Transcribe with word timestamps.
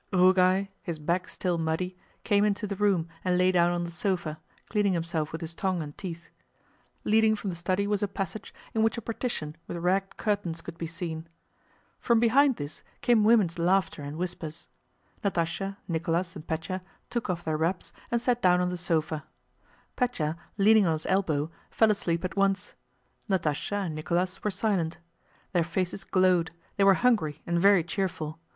Rugáy, 0.11 0.69
his 0.81 0.97
back 0.97 1.27
still 1.27 1.59
muddy, 1.59 1.95
came 2.23 2.43
into 2.43 2.65
the 2.65 2.75
room 2.75 3.07
and 3.23 3.37
lay 3.37 3.51
down 3.51 3.71
on 3.71 3.83
the 3.83 3.91
sofa, 3.91 4.39
cleaning 4.67 4.93
himself 4.93 5.31
with 5.31 5.41
his 5.41 5.53
tongue 5.53 5.83
and 5.83 5.95
teeth. 5.95 6.27
Leading 7.03 7.35
from 7.35 7.51
the 7.51 7.55
study 7.55 7.85
was 7.85 8.01
a 8.01 8.07
passage 8.07 8.51
in 8.73 8.81
which 8.81 8.97
a 8.97 9.01
partition 9.03 9.55
with 9.67 9.77
ragged 9.77 10.17
curtains 10.17 10.61
could 10.63 10.75
be 10.75 10.87
seen. 10.87 11.27
From 11.99 12.19
behind 12.19 12.55
this 12.55 12.81
came 13.01 13.23
women's 13.23 13.59
laughter 13.59 14.01
and 14.01 14.17
whispers. 14.17 14.67
Natásha, 15.23 15.77
Nicholas, 15.87 16.35
and 16.35 16.47
Pétya 16.47 16.81
took 17.11 17.29
off 17.29 17.43
their 17.43 17.55
wraps 17.57 17.93
and 18.09 18.19
sat 18.19 18.41
down 18.41 18.59
on 18.59 18.69
the 18.69 18.77
sofa. 18.77 19.25
Pétya, 19.95 20.35
leaning 20.57 20.87
on 20.87 20.93
his 20.93 21.05
elbow, 21.05 21.51
fell 21.69 21.91
asleep 21.91 22.25
at 22.25 22.35
once. 22.35 22.73
Natásha 23.29 23.85
and 23.85 23.93
Nicholas 23.93 24.43
were 24.43 24.49
silent. 24.49 24.97
Their 25.51 25.63
faces 25.63 26.03
glowed, 26.03 26.49
they 26.77 26.83
were 26.83 26.95
hungry 26.95 27.43
and 27.45 27.61
very 27.61 27.83
cheerful. 27.83 28.39